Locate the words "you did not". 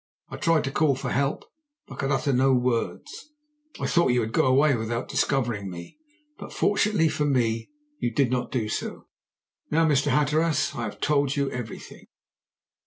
7.99-8.49